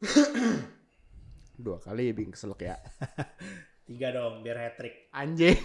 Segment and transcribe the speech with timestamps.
[1.64, 2.76] Dua kali bing keselak ya.
[3.88, 5.08] Tiga dong biar hat trick.
[5.14, 5.56] Anjing.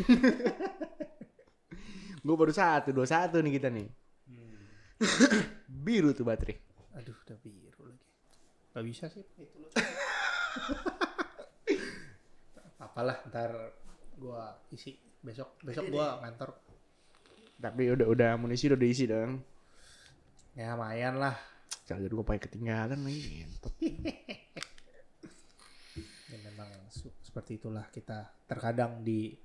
[2.22, 3.90] gue baru satu, dua satu nih kita nih.
[5.86, 6.56] Biru tuh baterai.
[7.02, 8.06] Aduh udah biru lagi.
[8.72, 9.72] Gak bisa sih itu loh.
[12.78, 13.74] Apalah ntar
[14.22, 14.94] gua isi
[15.24, 16.54] besok besok gua ngantor
[17.62, 19.42] Tapi udah udah amunisi udah diisi dong.
[20.52, 21.32] ya lumayan lah
[21.82, 23.42] Charger gue pakai ketinggalan lagi.
[23.44, 23.74] Ngentot.
[26.32, 26.70] ya memang
[27.20, 29.36] seperti itulah kita terkadang di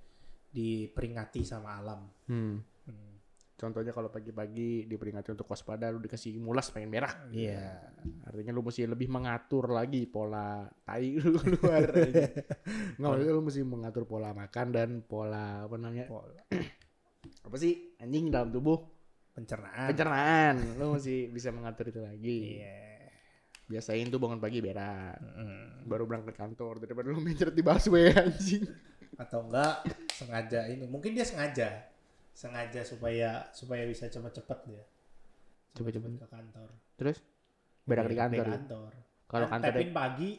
[0.47, 2.63] diperingati sama alam Hmm.
[2.87, 3.13] Hmm,
[3.57, 7.17] Contohnya kalau pagi-pagi diperingati untuk waspada lu dikasih mulas pengen berak.
[7.33, 7.83] iya
[8.29, 11.89] Artinya lu mesti lebih mengatur lagi pola tai lu keluar.
[11.89, 16.07] Nggak maksudnya lu mesti mengatur pola makan dan pola apa namanya?
[16.07, 16.43] Pola
[17.49, 18.96] Apa sih anjing dalam tubuh?
[19.37, 20.55] Pencernaan Pencernaan.
[20.81, 22.41] Lu mesti bisa mengatur itu lagi.
[22.59, 22.97] iya
[23.67, 25.19] Biasain tuh bangun pagi berak.
[25.21, 25.85] Mm.
[25.85, 28.65] Baru berangkat kantor daripada lu mencret di busway anjing.
[29.17, 29.81] atau enggak
[30.13, 31.89] sengaja ini mungkin dia sengaja
[32.37, 34.85] sengaja supaya supaya bisa cepet-cepet dia
[35.73, 36.21] Cepet-cepet.
[36.21, 37.25] ke kantor Terus
[37.83, 38.47] berak di Iya, kantor.
[38.53, 38.93] kantor
[39.27, 40.31] Kalau Kan kantor tapin pagi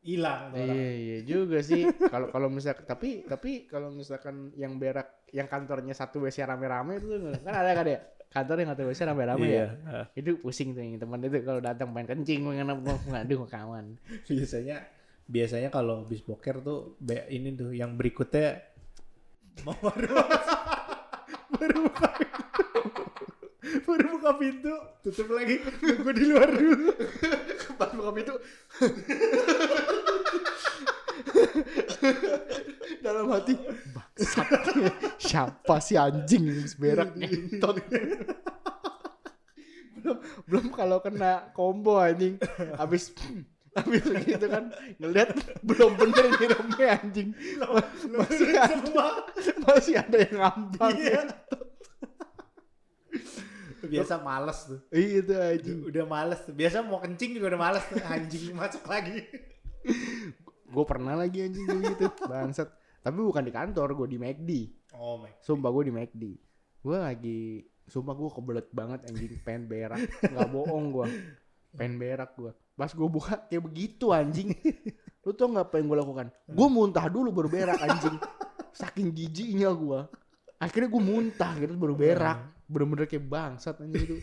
[0.00, 0.64] hilang orang.
[0.64, 1.84] Iya iya juga sih.
[2.08, 7.06] Kalau kalau misal tapi tapi kalau misalkan yang berak yang kantornya satu WC rame-rame itu
[7.44, 9.66] kan ada kan ya kantor yang WC rame-rame Iya.
[9.80, 10.00] ya.
[10.12, 12.68] Itu pusing tuh yang teman itu kalau datang main kencing pengen
[13.16, 13.96] aduh kawan.
[14.28, 14.84] biasanya
[15.24, 18.62] biasanya kalau habis boker tuh be- ini tuh yang berikutnya
[19.62, 20.14] mau baru
[21.50, 22.42] baru buka pintu
[23.82, 26.92] baru buka pintu tutup lagi gue di luar dulu
[27.74, 28.34] Pas buka pintu
[33.16, 33.56] dalam hati.
[33.96, 34.48] Bangsat.
[35.16, 37.80] Siapa sih anjing berak ngentot
[40.06, 42.38] belum belum kalau kena combo anjing.
[42.78, 43.16] Habis
[43.76, 47.28] habis gitu kan ngeliat belum bener nyiramnya anjing.
[48.14, 48.76] Masih ada
[49.66, 50.94] masih ada yang ngambang.
[50.94, 51.22] Iya.
[53.86, 54.80] biasa males tuh.
[54.90, 55.78] Iya itu anjing.
[55.86, 56.54] Udah males tuh.
[56.54, 57.98] Biasa mau kencing juga udah males tuh.
[58.02, 59.26] Anjing masuk lagi.
[60.66, 62.10] Gue pernah lagi anjing gitu.
[62.26, 62.70] Bangsat
[63.06, 64.50] tapi bukan di kantor gue di McD
[64.98, 66.24] oh my Sumpah gue di McD
[66.82, 70.02] Gue lagi Sumpah gue kebelet banget anjing Pengen berak.
[70.26, 71.06] Gak bohong gue
[71.78, 74.50] Pengen berak gue Pas gue buka kayak begitu anjing.
[75.22, 76.26] Lu tau gak apa yang gue lakukan?
[76.50, 78.18] Gue muntah dulu baru berak anjing.
[78.74, 80.00] Saking gijinya gue
[80.58, 82.42] Akhirnya gue muntah gitu baru berak.
[82.66, 84.16] Bener-bener kayak bangsat anjing itu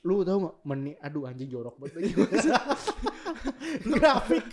[0.00, 2.14] Lu tau gak meni Aduh anjing jorok banget
[3.84, 4.46] Grafik.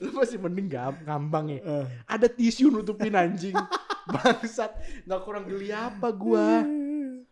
[0.00, 1.60] Lu masih mending gam- gampang ya.
[1.60, 1.84] Eh.
[2.06, 3.54] ada tisu nutupin anjing.
[4.12, 4.72] Bangsat.
[5.04, 6.62] Nggak kurang geli apa gua?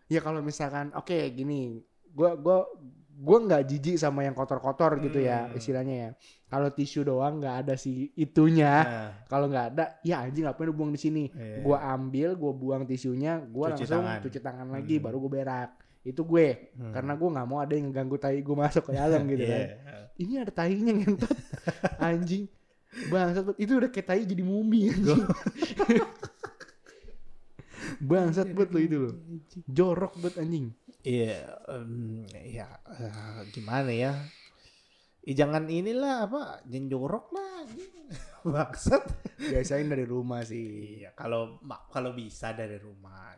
[0.06, 1.81] Ya kalau misalkan oke gini.
[2.09, 2.69] Gua gua
[3.15, 5.56] gua nggak jijik sama yang kotor-kotor gitu ya Hmm.
[5.56, 6.11] istilahnya ya.
[6.47, 8.75] Kalau tisu doang nggak ada si itunya.
[8.83, 11.25] Nah, kalau nggak ada ya anjing ngapain lu buang di sini?
[11.29, 11.62] Iya.
[11.62, 14.21] gua ambil gua buang tisunya gua Cuci langsung tangan.
[14.21, 15.05] cuci tangan lagi Hmm.
[15.05, 15.71] baru gua berak
[16.02, 16.90] itu gue Hmm.
[16.90, 19.98] karena gua nggak mau ada yang ganggu tai gua masuk ke dalam gitu kan iya.
[20.18, 21.30] ini ada tainya ngentot
[22.10, 22.44] anjing
[23.08, 25.22] bangsat itu udah kayak tai jadi mumi anjing
[28.02, 29.10] bangsat buat lo itu lo
[29.68, 34.14] jorok buat anjing Iya, em, ya eh, gimana ya?
[35.22, 37.66] Ih, jangan inilah apa, jangan jorok lah,
[38.46, 39.02] bangsat.
[39.34, 41.58] biasain dari rumah sih Iya, kalau
[41.90, 43.34] kalau bisa dari rumah.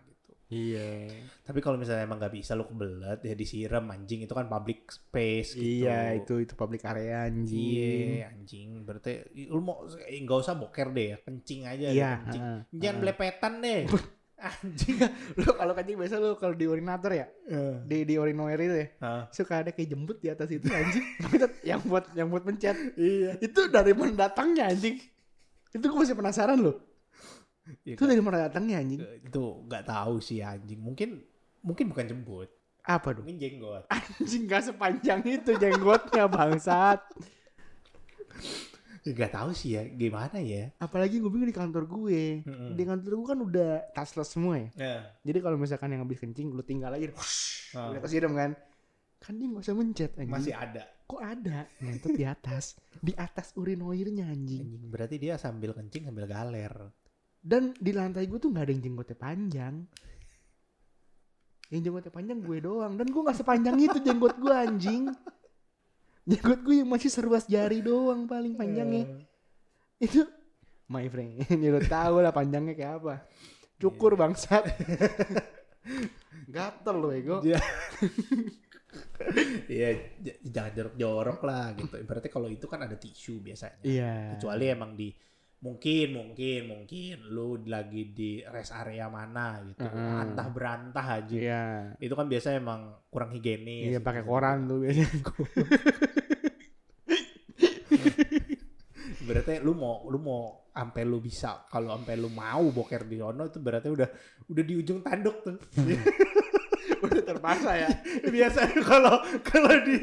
[0.55, 1.11] Iya
[1.43, 5.53] Tapi kalau misalnya emang nggak bisa lu kebelet ya disiram anjing itu kan public space
[5.53, 5.83] gitu.
[5.83, 8.69] iya itu itu public area anjing Iya, anjing.
[8.81, 9.13] Berarti
[9.45, 11.87] lu mau eh, nggak usah boker deh, ya, kencing aja.
[11.87, 12.43] deh, Iya, kencing.
[12.43, 13.83] heeh, Jangan belepetan deh.
[14.37, 14.97] anjing.
[15.41, 17.27] lo kalau kencing biasa lo kalau di urinator ya
[17.83, 19.23] di di urinoir itu ya Hah?
[19.31, 21.05] suka ada kayak jembut di atas itu anjing
[21.71, 23.41] yang buat yang buat pencet Iya.
[23.41, 25.01] itu dari mana datangnya anjing
[25.71, 26.77] itu gue masih penasaran loh
[27.85, 29.01] Iya, itu dari mana datangnya anjing?
[29.01, 30.81] Eh, itu nggak tahu sih anjing.
[30.85, 31.25] Mungkin
[31.65, 32.49] mungkin bukan jembut.
[32.85, 33.25] Apa dong?
[33.25, 33.89] Mungkin jenggot.
[33.89, 37.01] Anjing gak sepanjang itu jenggotnya bangsat.
[39.05, 40.73] Ya, nggak tahu sih ya gimana ya?
[40.81, 42.45] Apalagi gue bingung di kantor gue.
[42.45, 42.73] Mm-mm.
[42.77, 44.69] di kantor gue kan udah tashless semua ya.
[44.77, 44.97] Ya.
[45.25, 47.09] Jadi kalau misalkan yang habis kencing lu tinggal aja.
[47.17, 47.93] Wush, Ah.
[47.93, 48.01] udah
[48.33, 48.53] kan.
[49.21, 50.33] Kan dia gak usah mencet anjing.
[50.37, 50.85] Masih ada.
[51.05, 51.69] Kok ada?
[51.81, 52.77] Ngentot di atas.
[53.01, 54.65] Di atas urinoirnya anjing.
[54.65, 56.73] Anjing berarti dia sambil kencing sambil galer
[57.45, 59.75] dan di lantai gue tuh nggak ada yang jenggotnya panjang.
[61.69, 62.93] Yang jenggotnya panjang gue doang.
[62.97, 65.13] Dan gue nggak sepanjang itu jenggot gue anjing.
[66.25, 69.29] Jenggot gue yang masih seruas jari doang paling panjangnya.
[70.01, 70.25] Itu
[70.89, 73.15] my friend ini lo tahu lah panjangnya kayak apa.
[73.77, 74.65] Cukur bangsat.
[76.55, 77.45] Gatel lo ego.
[77.45, 77.61] Iya,
[80.25, 81.95] j- jangan jorok-jorok lah gitu.
[82.01, 83.85] Ibaratnya kalau itu kan ada tisu biasanya.
[83.85, 84.15] Iya.
[84.39, 85.13] Kecuali emang di
[85.65, 89.81] mungkin mungkin mungkin lu lagi di rest area mana gitu.
[89.81, 90.21] Heeh.
[90.21, 91.33] Antah berantah aja.
[91.33, 91.97] Iya.
[91.97, 93.97] Itu kan biasanya emang kurang higienis.
[93.97, 94.05] Iya gitu.
[94.05, 95.09] pakai koran tuh biasanya.
[99.25, 103.49] Berarti lu mau lu mau sampai lu bisa kalau sampai lu mau boker di sono
[103.49, 104.09] itu berarti udah
[104.53, 105.57] udah di ujung tanduk tuh.
[107.05, 107.91] Udah terpaksa ya.
[108.35, 109.97] Biasanya kalau kalau di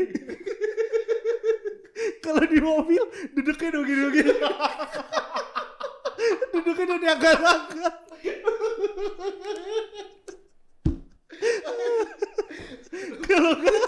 [2.21, 3.03] kalau di mobil
[3.33, 4.21] duduknya dogi-dogi.
[6.51, 7.95] Duduknya udah diangkat-angkat.
[13.25, 13.79] kalau nggak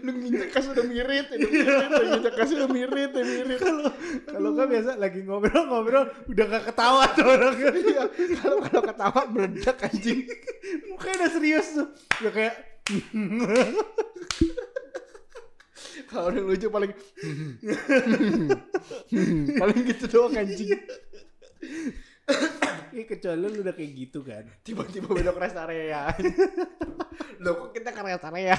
[0.00, 3.60] Lu nginjek kas udah mirit, ya, udah mirit, ya, nginjek kas udah mirit, ya, mirit.
[3.60, 3.88] kalau
[4.24, 7.70] kalau nggak biasa lagi ngobrol-ngobrol udah gak ketawa tuh orangnya.
[7.74, 8.04] Iya,
[8.40, 10.20] kalau kalau ketawa meledak anjing.
[10.92, 11.88] Mukanya udah serius tuh.
[12.22, 12.54] Ya kayak
[16.10, 16.90] Kalau yang lucu paling
[19.60, 20.74] paling gitu doang anjing.
[22.90, 24.44] Ini kecuali lu udah kayak gitu kan.
[24.62, 26.10] Tiba-tiba belok rest area.
[27.42, 28.56] Loh kok kita ke rest area?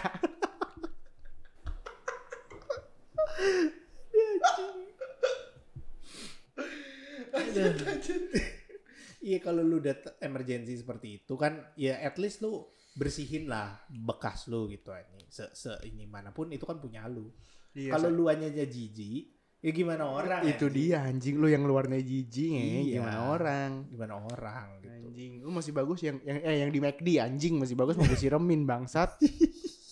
[9.22, 12.66] Iya kalau lu udah emergency seperti itu kan ya at least lu
[12.98, 17.30] bersihin lah bekas lu gitu ini se, se ini mana pun itu kan punya lu.
[17.72, 20.74] Iya, kalau lu hanya aja jijik ya gimana orang itu anjing?
[20.74, 22.62] dia anjing lu yang luarnya jijik ya.
[22.62, 22.94] Iya.
[22.98, 24.90] gimana orang gimana orang gitu.
[24.90, 28.66] anjing lu masih bagus yang yang eh, yang di McD anjing masih bagus mau siremin
[28.66, 29.22] bangsat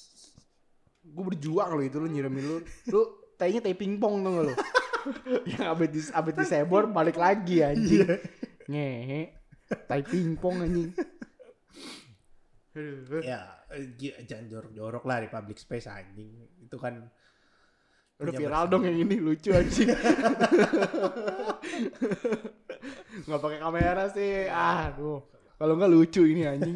[1.13, 2.57] gue berjuang lo itu lu nyiremin lu
[2.89, 3.01] lu
[3.37, 4.53] tainya tai pingpong tuh lu
[5.53, 8.09] yang abis di abis disebor balik lagi anjing
[8.69, 9.39] ngehe
[9.85, 10.89] tai pingpong anjing.
[13.21, 13.85] Ya eh,
[14.25, 16.31] jangan jorok-jorok lah di public space anjing.
[16.65, 17.05] Itu kan
[18.19, 19.89] Udah viral dong yang ini lucu anjing.
[23.23, 24.43] nggak pakai kamera sih.
[24.45, 25.23] Aduh.
[25.55, 26.75] Kalau nggak lucu ini anjing.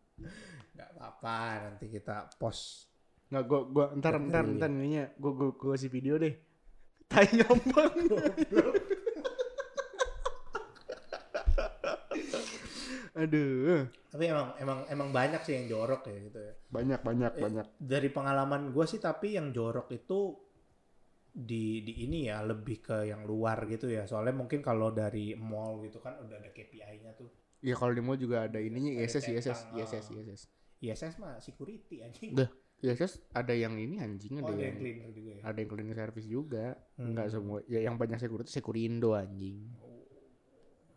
[0.74, 2.88] nggak apa-apa nanti kita post
[3.24, 6.32] Nggak gua gua ntar ntar ntar ininya gua gua, gua kasih video deh.
[7.04, 7.92] Tai ngambang.
[13.14, 13.86] Aduh.
[14.10, 17.66] tapi emang emang emang banyak sih yang jorok ya gitu ya Banyak banyak Eh, banyak.
[17.78, 20.34] dari pengalaman gue sih tapi yang jorok itu
[21.34, 25.82] di di ini ya lebih ke yang luar gitu ya soalnya mungkin kalau dari mall
[25.82, 27.26] gitu kan udah ada KPI-nya tuh
[27.58, 30.04] Iya kalau di mall juga ada ininya Ada ISS ISS ISS.
[30.12, 30.40] ISS.
[30.78, 32.46] ISS mah security anjing Dah.
[32.78, 35.68] ISS ada yang ini anjing oh, ada ada yang yang cleaner juga ya ada yang
[35.68, 36.66] cleaning service juga.
[36.94, 37.06] Hmm.
[37.08, 37.58] Enggak semua.
[37.64, 39.72] Ya yang banyak security Securindo anjing.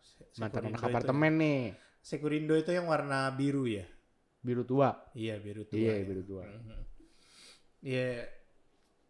[0.03, 1.61] Se- Mantan anak itu- apartemen nih.
[1.97, 3.87] Securindo itu yang warna biru ya
[4.37, 4.91] Biru tua.
[5.11, 6.03] iya biru tua Iya, ya.
[6.03, 6.43] biru tua.
[6.45, 6.79] Mhm.
[7.79, 8.07] Iya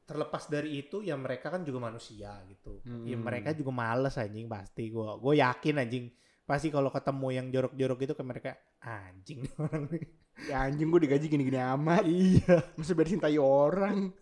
[0.07, 2.79] terlepas dari itu ya mereka kan juga manusia gitu.
[3.03, 3.27] Ya Hmm.
[3.27, 5.19] mereka juga males anjing pasti gua.
[5.19, 6.07] Gue yakin anjing
[6.41, 10.03] pasti kalau ketemu yang jorok-jorok itu ke mereka anjing orang nih.
[10.47, 12.07] Ya anjing gue digaji gini-gini amat.
[12.07, 12.63] Iya.
[12.73, 14.15] Masa beresin tai orang.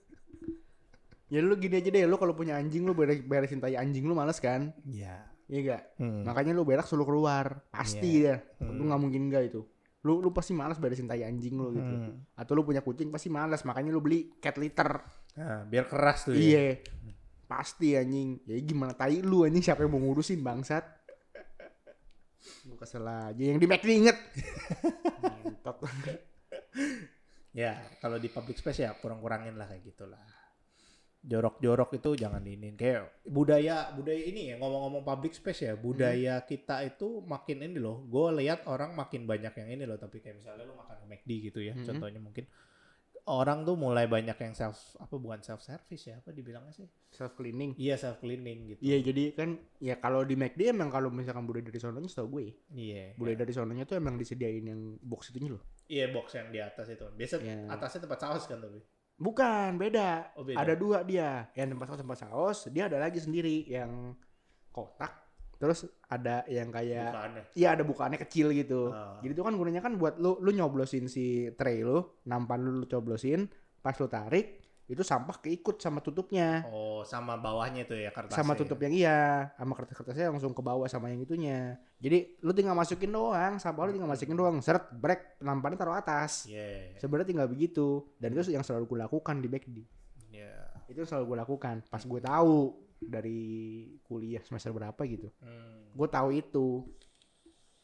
[1.25, 4.13] Ya lu gini aja deh, lu kalau punya anjing lu beres- beresin tai anjing lu
[4.13, 4.73] males kan?
[4.85, 5.25] Iya.
[5.45, 5.81] Iya gak?
[6.01, 6.25] Hmm.
[6.25, 7.61] Makanya lu berak suruh keluar.
[7.69, 8.41] Pasti ya.
[8.57, 8.73] Hmm.
[8.73, 9.61] Lu nggak mungkin enggak itu.
[10.01, 11.93] Lu lu pasti malas beresin tai anjing lu gitu.
[12.09, 12.25] Hmm.
[12.33, 15.01] Atau lu punya kucing pasti malas, makanya lu beli cat litter.
[15.35, 16.39] Nah, biar keras tuh ya.
[16.39, 16.63] Iya.
[17.45, 18.41] Pasti anjing.
[18.47, 20.83] Ya gimana tai lu anjing siapa yang mau ngurusin bangsat?
[22.65, 24.17] Gue kesel aja yang di McD inget.
[27.55, 30.19] Ya, kalau di public space ya kurang-kurangin lah kayak gitulah.
[31.25, 36.85] Jorok-jorok itu jangan diinin kayak budaya budaya ini ya ngomong-ngomong public space ya budaya kita
[36.85, 40.69] itu makin ini loh gue lihat orang makin banyak yang ini loh tapi kayak misalnya
[40.69, 41.81] lo makan di McD gitu ya Mhm.
[41.81, 42.45] contohnya mungkin
[43.25, 47.33] orang tuh mulai banyak yang self apa bukan self service ya apa dibilangnya sih Self
[47.33, 47.73] cleaning.
[47.75, 51.65] iya self cleaning gitu Iya jadi kan ya kalau di McD emang kalau misalkan budaya
[51.65, 55.63] dari sononya setahu gue iya budaya dari sononya tuh emang disediain yang box itunya loh.
[55.87, 57.65] iya box yang di atas itu biasa Iya.
[57.67, 58.79] atasnya tempat saus kan tapi
[59.15, 60.35] Bukan beda.
[60.35, 61.47] oh beda Ada dua dia.
[61.55, 64.11] Yang tempat saus tempat saus dia ada lagi sendiri yang
[64.69, 65.24] kotak.
[65.55, 67.43] Terus ada yang kayak Bukannya.
[67.55, 68.91] Iya ada bukaannya kecil gitu.
[68.91, 69.19] Ah.
[69.23, 72.85] Jadi itu kan gunanya kan buat lu lu nyoblosin si tray lu, nampan lu, lu
[72.85, 73.47] coblosin,
[73.79, 76.61] pas lu tarik itu sampah keikut sama tutupnya.
[76.69, 80.85] oh sama bawahnya itu ya kertasnya sama tutup yang iya, sama kertas-kertasnya langsung ke bawah
[80.85, 81.81] sama yang itunya.
[81.97, 86.45] Jadi lu tinggal masukin doang, sampah lu tinggal masukin doang, seret, break, nampannya taruh atas.
[86.45, 88.05] iya Sebenarnya tinggal begitu.
[88.21, 89.77] Dan itu yang selalu gue lakukan di McD.
[90.29, 90.53] iya
[90.85, 91.75] Itu yang selalu gue lakukan.
[91.89, 92.57] Pas gue tahu
[92.97, 93.41] dari
[94.01, 95.29] kuliah semester berapa gitu.
[95.39, 95.91] Hmm.
[95.91, 96.67] Gue tahu itu.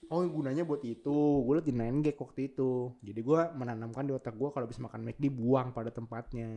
[0.03, 1.07] oh gunanya buat itu
[1.39, 5.07] gue liat di 9gag waktu itu jadi gue menanamkan di otak gue kalau habis makan
[5.07, 6.51] McD buang pada tempatnya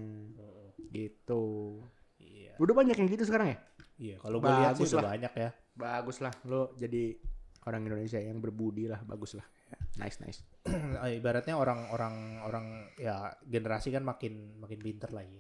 [0.90, 1.78] gitu
[2.16, 2.56] Iya.
[2.56, 3.58] udah banyak yang gitu sekarang ya
[3.94, 5.12] Iya, kalau gue lihat sih udah lah.
[5.14, 5.50] banyak ya.
[5.72, 7.14] bagus lah lo jadi
[7.62, 9.46] orang Indonesia yang berbudi lah bagus lah
[9.94, 15.38] nice nice Eh, Ibaratnya orang-orang orang ya generasi kan makin makin pinter lagi.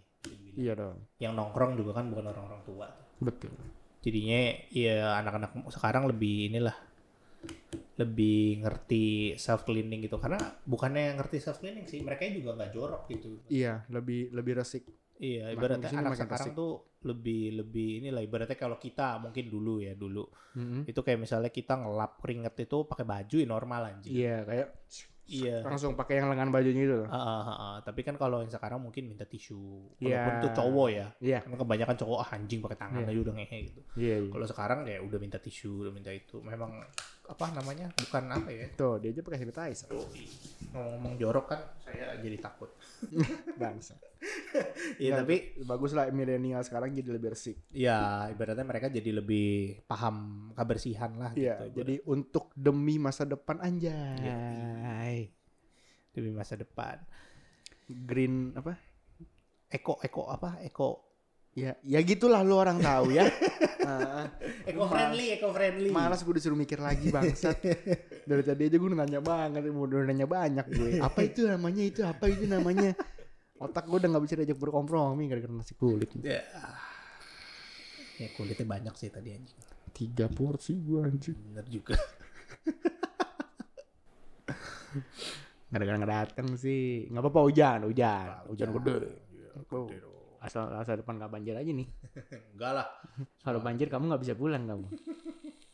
[0.54, 2.86] iya dong Yang nongkrong juga kan bukan orang-orang tua.
[3.20, 3.52] Betul.
[4.04, 6.76] Jadinya ya anak-anak sekarang lebih inilah
[7.94, 10.18] lebih ngerti self cleaning gitu.
[10.18, 13.40] Karena bukannya ngerti self cleaning sih mereka juga nggak jorok gitu.
[13.48, 14.84] Iya lebih lebih resik.
[15.14, 16.58] Iya ibaratnya anak sekarang resik.
[16.58, 16.72] tuh
[17.06, 20.26] lebih lebih inilah ibaratnya kalau kita mungkin dulu ya dulu.
[20.54, 20.86] Mm-mm.
[20.86, 24.14] itu kayak misalnya kita ngelap keringet itu pakai baju ya normal anjing.
[24.14, 24.68] Iya kayak
[25.28, 25.56] iya.
[25.64, 27.08] Langsung pakai yang lengan bajunya itu loh.
[27.08, 27.76] Ah, ah, ah, ah.
[27.80, 29.92] tapi kan kalau yang sekarang mungkin minta tisu.
[29.98, 30.20] Iya.
[30.20, 31.06] walaupun tuh cowok ya.
[31.20, 31.38] Iya.
[31.44, 33.10] Karena kebanyakan cowok ah, anjing pakai tangan Iya.
[33.10, 33.80] aja udah ngehe gitu.
[33.96, 34.30] Iya iya.
[34.32, 36.36] Kalau sekarang ya udah minta tisu udah minta itu.
[36.40, 36.84] Memang
[37.24, 38.66] apa namanya bukan apa ya.
[38.76, 39.88] Tuh dia aja pakai sanitizer.
[40.72, 42.72] Ngomong jorok kan saya jadi takut.
[43.60, 43.96] Bangsa
[45.02, 47.56] Iya tapi bagus lah milenial sekarang jadi lebih resik.
[47.74, 53.60] Ya ibaratnya mereka jadi lebih paham kebersihan lah iya gitu, jadi untuk demi masa depan
[53.60, 55.30] anjay.
[56.14, 57.02] Demi masa depan.
[57.88, 58.78] Green apa?
[59.68, 60.62] Eko eko apa?
[60.62, 60.90] Eko.
[61.54, 63.26] Ya ya gitulah lu orang tahu ya.
[63.84, 64.32] Ah,
[64.64, 65.92] eco friendly eco friendly.
[65.92, 67.60] Malas gue disuruh mikir lagi bangsat.
[68.32, 71.04] Dari tadi aja gue nanya banget udah nanya banyak gue.
[71.04, 72.96] Apa itu namanya itu apa itu namanya
[73.60, 76.10] otak gue udah nggak bisa diajak berkompromi gara-gara nasi kulit.
[76.22, 76.42] Ya.
[78.18, 79.58] Ya kulitnya banyak sih tadi anjing.
[79.94, 81.36] Tiga porsi gue anjing.
[81.50, 81.94] Bener juga.
[85.74, 87.10] Gara-gara nggak datang sih.
[87.10, 88.26] Nggak apa-apa hujan hujan.
[88.50, 88.94] Hujan gede.
[89.70, 91.88] Oh, Gede asal asal depan nggak banjir aja nih.
[92.52, 92.86] Enggak lah.
[93.40, 94.86] Kalau banjir kamu nggak bisa pulang kamu.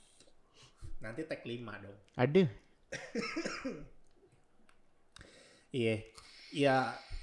[1.02, 1.99] Nanti tag 5 dong.
[2.14, 2.46] Ada
[5.70, 6.02] iya.
[6.50, 6.76] Iya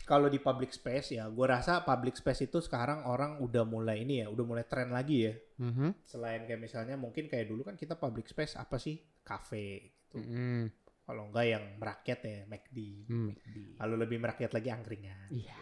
[0.08, 4.24] kalau di public space ya gue rasa public space itu sekarang orang udah mulai ini
[4.24, 5.36] ya udah mulai tren lagi ya.
[5.60, 6.08] Mhm.
[6.08, 8.96] selain kayak misalnya mungkin kayak dulu kan kita public space apa sih?
[9.28, 10.24] Cafe gitu.
[10.24, 10.72] Mm-mm.
[11.04, 12.78] kalau enggak yang merakyat ya McD
[13.76, 15.28] kalau lebih merakyat lagi angkringan.
[15.32, 15.58] Iya.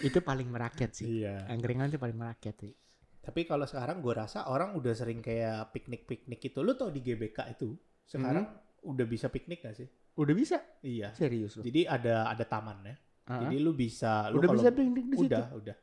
[0.08, 1.24] Itu paling merakyat sih.
[1.24, 1.44] Iya.
[1.50, 2.72] Angkringan itu paling merakyat sih.
[3.18, 6.62] Tapi kalau sekarang gue rasa orang udah sering kayak piknik piknik itu.
[6.62, 7.74] Lu tau di GBK itu
[8.06, 8.46] sekarang
[8.86, 10.56] udah bisa piknik gak sih udah bisa?
[10.82, 11.14] Iya.
[11.14, 12.96] Serius loh jadi ada ada tamannya.
[13.28, 15.30] Ah, jadi lu bisa lu udah bisa piknik di situ?
[15.30, 15.76] Udah udah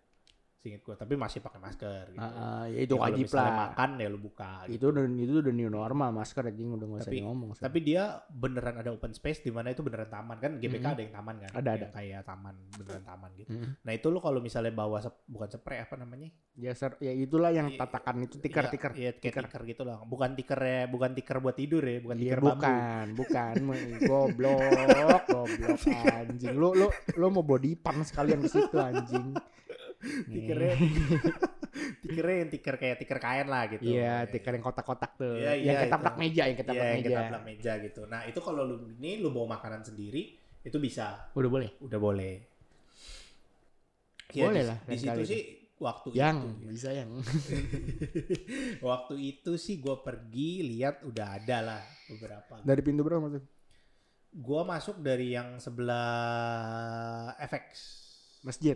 [0.66, 3.58] singkat gue tapi masih pakai masker gitu Ah, ah, ya itu Ya, wajib misalnya lah
[3.64, 4.74] makan ya lu buka gitu.
[4.74, 7.62] itu udah itu udah new normal masker anjing udah nggak usah Tapi- ngomong sih.
[7.62, 10.90] tapi dia beneran ada open space di mana itu beneran taman kan GBK Mhm.
[10.90, 13.70] ada yang taman kan Ada, yang kayak taman beneran taman gitu Mm.
[13.80, 17.52] nah itu lu kalau misalnya bawa sep- bukan spray apa namanya ya ser- ya itulah
[17.52, 19.44] yang Iya, tatakan itu tikar Iya, tikar iya kayak Tikar.
[19.46, 22.56] tikar gitu lah bukan tikar ya bukan tikar buat tidur ya bukan Iya tikar bambu
[22.56, 23.54] bukan, bukan,
[24.10, 24.60] goblok,
[25.26, 26.54] goblok anjing.
[26.54, 29.36] Lu lu lu mau body pan sekalian di situ anjing.
[30.34, 30.76] tikernya
[32.02, 35.36] tikernya yang tiker kayak tiker kain lah gitu Iya, tikar yang kotak-kotak tuh.
[35.36, 36.22] Iya, iya, yang ketabrak itu.
[36.22, 37.10] meja, yang ketabrak Iya, yang meja.
[37.12, 40.24] ketabrak meja gitu nah itu kalau lu ini lu bawa makanan sendiri
[40.62, 41.70] itu bisa Udah boleh.
[41.80, 42.34] udah boleh
[44.28, 45.42] Boleh di, lah, di situ kali sih
[45.78, 47.12] waktu Yang itu bisa yang.
[48.90, 53.44] waktu itu sih gue pergi lihat udah ada lah beberapa Dari pintu berapa tuh?
[54.32, 56.10] gue masuk dari yang sebelah
[57.38, 57.64] FX
[58.42, 58.76] Masjid.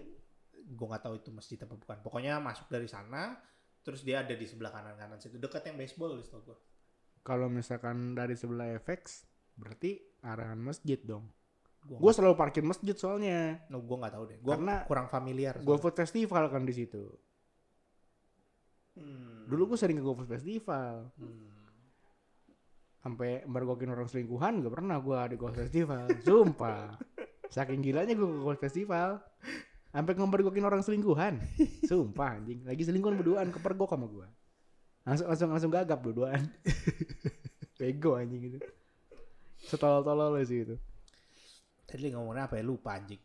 [0.69, 3.33] Gue nggak tahu itu masjid apa bukan pokoknya masuk dari sana
[3.81, 6.57] terus dia ada di sebelah kanan kanan situ dekat yang baseball di situ gue
[7.19, 9.27] Kalau misalkan dari sebelah FX,
[9.59, 11.27] berarti arahan masjid dong.
[11.83, 13.59] gue Gue selalu parkir masjid soalnya.
[13.67, 17.11] no, gue nggak tahu deh gue Karena kurang familiar Gue food festival kan di situ.
[18.95, 19.51] Hmm.
[19.51, 21.11] Dulu gue sering ke GoFood Festival.
[21.19, 21.51] Hmm.
[22.99, 26.99] sampai mergokin orang selingkuhan gak pernah gue di Ghost Festival sumpah
[27.55, 29.23] saking gilanya gue ke Ghost Festival
[29.89, 31.41] sampai ngemergokin orang selingkuhan.
[31.89, 32.65] Sumpah anjing.
[32.65, 34.27] Lagi selingkuhan berduaan kepergok sama gue
[35.10, 36.43] langsung langsung langsung gagap berduaan
[37.79, 38.60] bego anjing itu.
[39.65, 40.75] Setolol-tolol sih itu.
[41.89, 42.63] Tadi lu ngomongin apa ya?
[42.63, 43.17] Lupa anjing.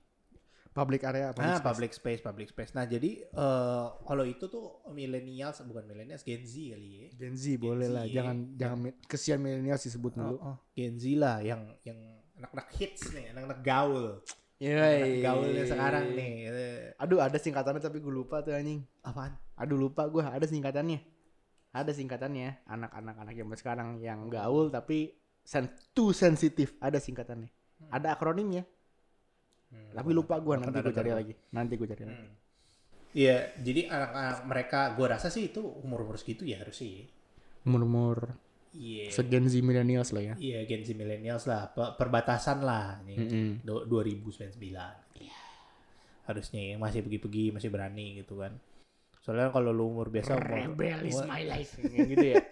[0.75, 1.63] Public area ah space.
[1.63, 2.73] public space public space.
[2.75, 7.09] Nah jadi eh, kalau itu tuh millennials bukan millennials Gen Z kali ya.
[7.15, 8.05] Gen Z boleh Z, lah.
[8.11, 10.57] Jangan jangan kesian milenial disebut dulu Oh, oh.
[10.75, 11.99] Gen Z lah yang yang
[12.35, 14.19] anak-anak hits nih anak-anak gaul
[14.63, 19.79] Iya, gaulnya sekarang nih Eh, aduh ada singkatannya tapi gue lupa tuh anjing apaan Aduh
[19.79, 20.99] lupa gue ada singkatannya.
[21.75, 25.11] Ada singkatannya anak-anak anak yang sekarang yang gaul tapi
[25.43, 27.51] sen too sensitif ada singkatannya.
[27.91, 28.63] Ada akronimnya.
[29.75, 31.35] Hmm, Tapi lupa gue nanti gue cari lagi.
[31.51, 32.27] Nanti gue cari lagi.
[32.27, 32.35] Hmm.
[33.15, 37.07] Iya, jadi anak-anak mereka gue rasa sih itu umur-umur segitu ya harus sih.
[37.67, 38.35] Umur
[38.75, 39.07] Iya.
[39.09, 40.35] Segen Z millennials lah ya.
[40.35, 43.15] Iya, Gen Z millennials lah, Pe- perbatasan lah ini.
[43.17, 43.49] Mm-mm.
[43.63, 44.59] Du- 2099.
[46.25, 48.57] Harusnya yang masih pergi-pergi, masih berani gitu kan.
[49.21, 51.73] Soalnya kalau lu umur biasa umur Rebel is umur- my life.
[52.13, 52.43] Gitu ya.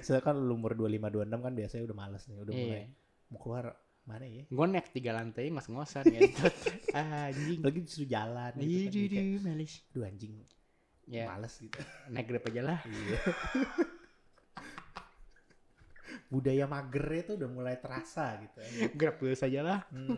[0.00, 2.62] soalnya kan lu umur 25 26 kan biasanya udah males nih, udah Iya.
[2.62, 2.84] mulai
[3.28, 3.64] mau keluar
[4.02, 4.42] mana ya?
[4.46, 6.20] Gue naik tiga lantai ngos-ngosan ya.
[6.96, 7.60] anjing.
[7.60, 8.92] Lagi disuruh jalan gitu Iya, kan.
[8.92, 9.72] Jadi kayak, malis.
[9.90, 10.32] Aduh anjing,
[11.04, 11.78] Ya, males gitu.
[12.08, 12.78] naik grab aja lah.
[12.84, 13.18] Iya.
[16.32, 18.56] Budaya magernya tuh udah mulai terasa gitu.
[18.96, 19.80] Grab dulu saja lah.
[19.92, 20.16] Hmm.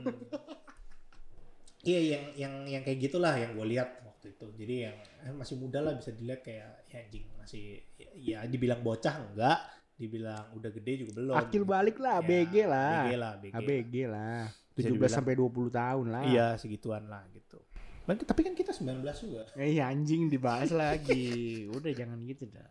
[1.85, 4.47] Iya yang yang yang kayak gitulah yang gue lihat waktu itu.
[4.56, 7.62] Jadi yang eh, masih muda lah bisa dilihat kayak ya anjing masih
[7.99, 9.59] ya, ya dibilang bocah enggak,
[9.94, 11.37] dibilang udah gede juga belum.
[11.37, 12.88] Akil balik lah, Ya, ABG lah.
[12.97, 13.52] ABG lah, ABG.
[13.52, 14.40] ABG lah.
[14.75, 16.25] Bisa 17 dibilang- sampai 20 tahun lah.
[16.25, 17.61] Iya segituan lah gitu.
[18.04, 19.44] Tapi kan kita 19 juga.
[19.54, 21.68] Eh, Iya anjing dibahas lagi.
[21.68, 22.68] Udah jangan gitu dah.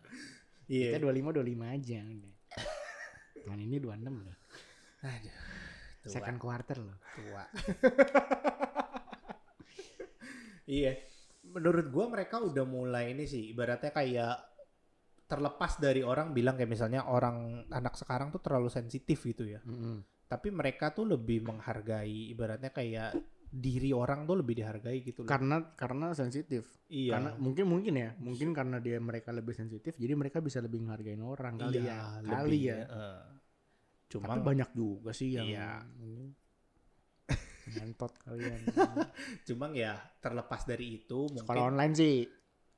[0.66, 0.90] Iya.
[0.90, 2.33] Kita 25 25 aja udah.
[3.48, 4.36] Yang ini 26 loh.
[5.04, 5.36] Aduh.
[6.04, 6.96] Tua, Second quarter loh.
[7.16, 7.44] tua.
[10.80, 10.92] iya.
[11.44, 14.54] Menurut gua mereka udah mulai ini sih ibaratnya kayak
[15.24, 19.60] terlepas dari orang bilang kayak misalnya orang anak sekarang tuh terlalu sensitif gitu ya.
[19.64, 20.04] Mm-mm.
[20.28, 23.16] Tapi mereka tuh lebih menghargai ibaratnya kayak
[23.54, 25.30] diri orang tuh lebih dihargai gitu loh.
[25.30, 26.66] Karena karena sensitif.
[26.90, 27.14] iya.
[27.14, 31.22] Karena mungkin mungkin ya, mungkin karena dia mereka lebih sensitif, jadi mereka bisa lebih menghargain
[31.22, 32.00] orang kali Iya, ya.
[32.26, 32.76] Kali lebih, ya.
[32.82, 33.22] eh.
[34.10, 35.70] Cuma Tapi banyak juga sih yang Iya.
[37.64, 38.60] ngentot kalian.
[39.48, 42.16] cuma ya terlepas dari itu mungkin Sekolah online sih.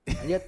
[0.07, 0.45] Lanjut.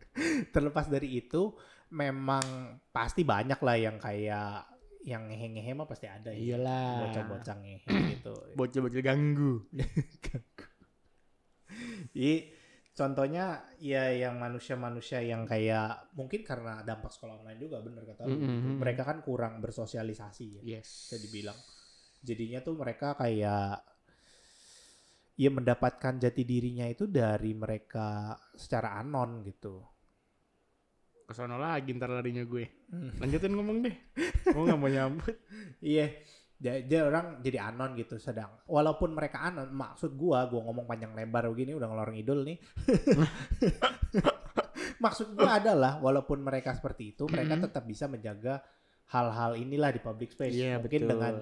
[0.54, 1.52] terlepas dari itu
[1.92, 4.73] memang pasti banyak lah yang kayak
[5.04, 6.56] yang ngehe-ngehe mah pasti ada ya.
[6.56, 7.06] Iyalah.
[7.06, 8.34] Bocah-bocah ngehe gitu.
[8.56, 9.68] Bocil-bocil ganggu.
[12.14, 12.34] Jadi
[12.94, 18.40] contohnya ya yang manusia-manusia yang kayak mungkin karena dampak sekolah online juga bener kata lu
[18.40, 18.48] gitu.
[18.48, 18.80] Mm-mm.
[18.80, 20.80] Mereka kan kurang bersosialisasi ya.
[20.80, 21.12] Yes.
[21.12, 21.58] Bisa dibilang.
[22.24, 23.84] Jadinya tuh mereka kayak
[25.34, 29.84] ya mendapatkan jati dirinya itu dari mereka secara anon gitu.
[31.24, 32.64] Kesono lagi ntar larinya gue.
[32.92, 33.10] Hmm.
[33.18, 33.96] Lanjutin ngomong deh.
[34.54, 35.32] Gue gak mau nyambut.
[35.80, 36.12] Iya,
[36.60, 38.48] dia orang jadi anon gitu sedang.
[38.64, 42.56] Walaupun mereka anon, maksud gua, gua ngomong panjang lebar begini udah ngelor ngidul nih.
[45.04, 47.62] maksud gua adalah walaupun mereka seperti itu, mereka Mhm.
[47.68, 48.64] tetap bisa menjaga
[49.12, 50.56] hal-hal inilah di public space.
[50.56, 51.12] Iya mungkin betul.
[51.12, 51.34] dengan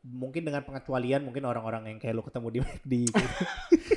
[0.00, 2.92] mungkin dengan pengecualian mungkin orang-orang yang kayak lu ketemu di McD.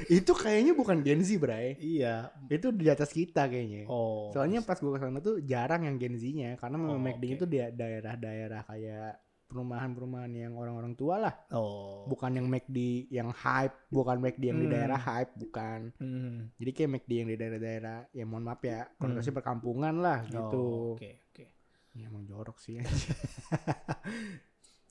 [0.07, 1.75] Itu kayaknya bukan Gen Z, Bray.
[1.77, 2.31] iya.
[2.47, 3.85] Itu di atas kita kayaknya.
[3.85, 4.29] Oh.
[4.29, 7.35] Soalnya pas gue ke sana tuh jarang yang Gen Z-nya karena memang Oh, McD oke.
[7.35, 9.13] itu di daerah-daerah kayak
[9.43, 11.33] perumahan-perumahan yang orang-orang tua lah.
[11.51, 12.03] oh.
[12.03, 14.73] Bukan yang McD yang hype, bukan McD yang di Hmm.
[14.73, 15.79] daerah hype, bukan.
[15.97, 16.49] Hmm.
[16.57, 18.97] Jadi kayak McD yang di daerah-daerah ya mohon maaf ya, Hmm.
[18.97, 20.63] konotasi perkampungan lah Oh, gitu.
[20.97, 21.45] Oke, oke.
[21.93, 22.81] Ya emang jorok sih.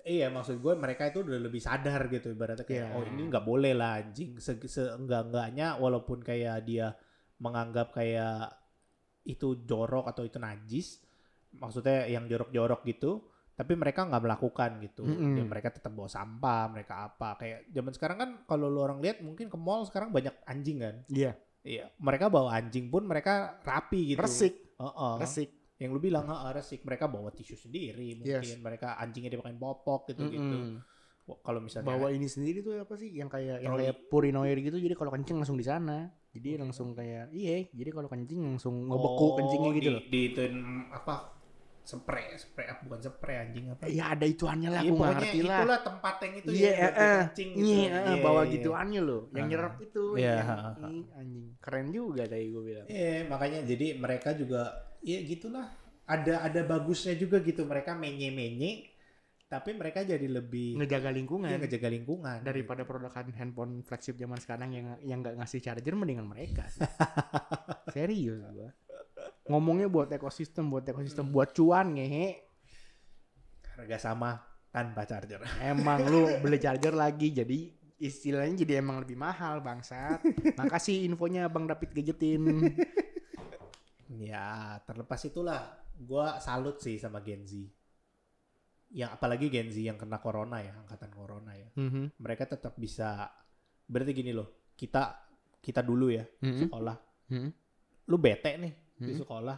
[0.02, 2.96] Iya maksud gue mereka itu udah lebih sadar gitu ibaratnya kayak Iya.
[2.98, 4.34] oh ini nggak boleh lah anjing.
[4.42, 6.90] Se seenggak enggaknya walaupun kayak dia
[7.38, 8.50] menganggap kayak
[9.22, 10.98] itu jorok atau itu najis
[11.54, 15.04] maksudnya yang jorok-jorok gitu tapi mereka nggak melakukan gitu.
[15.06, 15.38] Mm-mm.
[15.38, 19.22] Ya, mereka tetap bawa sampah mereka apa kayak zaman sekarang kan kalau lu orang lihat
[19.22, 20.96] mungkin ke mall sekarang banyak anjing kan?
[21.06, 24.24] Iya, iya mereka bawa anjing pun mereka rapi gitu.
[24.24, 25.14] Resik, Heeh.
[25.22, 25.50] Resik.
[25.82, 28.54] Yang lu bilang ha resik mereka bawa tisu sendiri mungkin Yes.
[28.56, 30.78] mereka anjingnya dipakein popok gitu gitu Mm-mm.
[31.42, 34.94] kalau misalnya Bawa ini sendiri tuh apa sih yang kayak yang kayak purinoir gitu jadi
[34.94, 36.10] kalau kencing langsung di sana.
[36.32, 40.02] Jadi langsung kayak iya, jadi kalau kencing langsung ngebeku Oh, kencingnya gitu di, loh.
[40.02, 40.54] di ituin
[40.88, 41.28] apa
[41.82, 45.20] spray spray apa bukan spray anjing apa Iya ada ituannya lah, Iya, aku nggak pokoknya
[45.20, 45.58] ngerti lah.
[45.60, 46.90] itulah tempat yang itu Iya, ya eh,
[47.22, 47.66] kencing gitu.
[47.68, 48.50] Iya, eh, bawa iya.
[48.50, 49.50] gituannya loh, yang Ah.
[49.50, 50.04] nyerap itu.
[50.16, 50.36] Iya,
[50.80, 52.86] yang- anjing, keren juga tadi gue bilang.
[52.88, 54.62] Iya, makanya jadi mereka juga
[55.02, 55.66] ya gitulah
[56.06, 58.90] ada ada bagusnya juga gitu mereka menye-menye
[59.46, 61.44] tapi mereka jadi lebih Ngejaga lingkungan.
[61.52, 66.24] iya, ngejaga lingkungan Daripada produkan handphone flagship zaman sekarang yang yang nggak ngasih charger mendingan
[66.24, 66.64] mereka.
[66.72, 66.80] sih.
[67.92, 68.72] Serius gua.
[69.52, 72.48] Ngomongnya buat ekosistem, buat ekosistem, buat cuan ngehe.
[73.76, 74.40] harga sama
[74.72, 77.68] tanpa charger Emang lu beli charger lagi jadi
[78.00, 80.24] istilahnya jadi emang lebih mahal bangsat.
[80.58, 82.72] Makasih infonya Bang David Gadgetin.
[84.18, 84.44] Ya
[84.82, 85.60] terlepas itulah
[85.94, 87.52] gua salut sih sama Gen Z
[88.92, 92.20] yang apalagi Gen Z yang kena corona ya angkatan corona ya Mhm.
[92.20, 93.30] mereka tetap bisa
[93.82, 95.16] berarti gini loh kita
[95.58, 96.60] kita dulu ya Mhm.
[96.60, 96.96] sekolah
[97.30, 97.50] Mhm.
[98.04, 99.20] lu bete nih di Mhm.
[99.20, 99.56] sekolah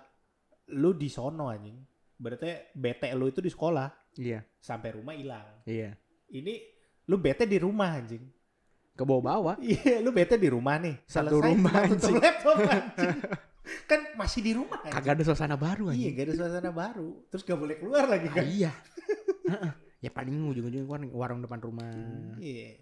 [0.70, 1.76] lu di sono anjing
[2.14, 5.90] berarti bete lu itu di sekolah Iya, sampai rumah hilang iya.
[6.30, 6.62] ini
[7.04, 8.22] lu bete di rumah anjing
[8.94, 9.58] Ke bawah-bawah.
[9.58, 12.14] iya lu bete di rumah nih Satu Selesai, rumah, anjing.
[12.14, 13.18] laptop anjing
[13.84, 14.94] kan masih di rumah anjing.
[14.94, 16.12] Kagak ada suasana baru Iya, anjing.
[16.12, 17.08] gak ada suasana baru.
[17.28, 18.44] Terus gak boleh keluar lagi Ah, kan?
[18.46, 18.72] iya.
[19.44, 19.72] Heeh.
[19.98, 21.88] ya paling ujung-ujungnya kan warung depan rumah.
[22.36, 22.76] Iya.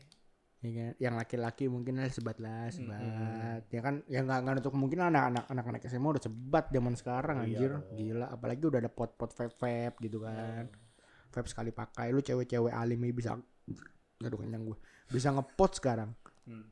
[0.59, 0.93] Ya kan?
[0.97, 3.63] Yang laki-laki mungkin ada sebat lah, Hmm, sebat.
[3.69, 7.47] Ya kan yang nggak nggak untuk mungkin anak-anak anak-anak SMA udah sebat zaman sekarang Iya
[7.49, 7.71] anjir.
[7.73, 7.85] dong.
[7.93, 10.67] Gila, apalagi udah ada pot-pot vape-vape gitu kan.
[11.29, 12.11] Vape sekali pakai.
[12.11, 13.31] Lu cewek-cewek alim ya bisa
[14.19, 14.79] aduh kenyang gue.
[15.09, 16.15] Bisa ngepot sekarang.
[16.43, 16.71] Hmm.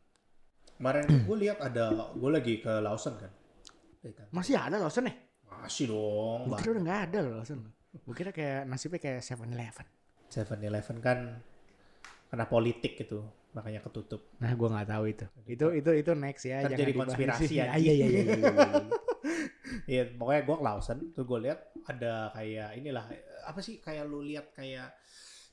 [0.76, 3.30] Kemarin gue lihat ada, gue lagi ke Lawson kan.
[4.00, 4.26] Kan?
[4.32, 5.14] Masih ada Lawson ya?
[5.60, 6.48] Masih dong.
[6.48, 7.60] Gue kira udah nggak ada loh Lawson.
[7.92, 9.86] Gue kira kayak nasibnya kayak 7-Eleven.
[10.30, 11.18] Seven Eleven kan
[12.30, 14.30] kena politik gitu, makanya ketutup.
[14.38, 15.26] Nah, gue nggak tahu itu.
[15.44, 16.62] Itu itu itu next ya.
[16.62, 17.64] Jangan jadi konspirasi ya.
[17.74, 18.06] Iya iya iya.
[18.06, 18.50] iya, iya.
[19.90, 23.10] Iya, pokoknya gue Lawson, tuh gue lihat ada kayak inilah
[23.42, 24.94] apa sih kayak lu lihat kayak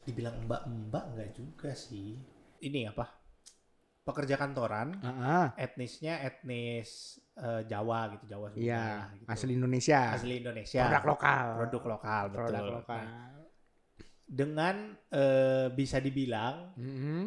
[0.05, 2.21] dibilang mbak-mbak enggak juga sih.
[2.61, 3.16] Ini apa?
[4.07, 5.51] Pekerja kantoran, ah.
[5.59, 9.27] etnisnya etnis eh, Jawa gitu, Jawa Sunda Iya, gitu.
[9.27, 10.01] asli Indonesia.
[10.15, 10.81] asli Indonesia.
[10.87, 11.45] Produk lokal.
[11.59, 12.39] Produk lokal, betul.
[12.47, 13.03] Produk lokal.
[13.03, 13.35] Nah,
[14.23, 14.75] dengan
[15.11, 17.23] eh, bisa dibilang Mm-mm.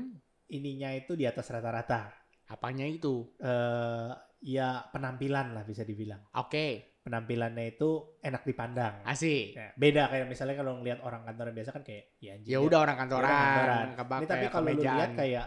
[0.49, 2.16] ininya itu di atas rata-rata.
[2.49, 3.29] Apanya itu?
[3.38, 6.25] eh ya penampilan lah bisa dibilang.
[6.40, 9.01] Oke, Penampilannya itu enak dipandang.
[9.09, 9.57] asik.
[9.57, 12.53] Ya, beda kayak misalnya kalau ngelihat orang kantoran biasa kan kayak ya anjing.
[12.53, 13.87] Ya udah orang kantoran, orang kantoran.
[13.97, 15.47] kebak Ini tapi kalau lu lihat kayak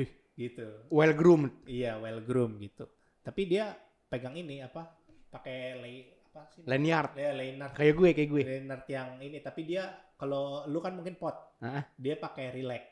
[0.00, 0.66] ih gitu.
[0.90, 1.52] well groomed.
[1.64, 2.84] Iya, well groomed gitu.
[3.20, 3.72] Tapi dia
[4.06, 4.90] pegang ini apa?
[5.30, 5.94] Pakai lay
[6.26, 6.62] apa sih?
[6.64, 7.14] Lanyard.
[7.14, 7.72] Ya, lanyard.
[7.72, 8.42] Kayak gue, kayak gue.
[8.44, 11.34] Lanyard yang ini, tapi dia kalau lu kan mungkin pot.
[11.58, 11.82] Hah?
[11.94, 12.84] Dia pakai relax.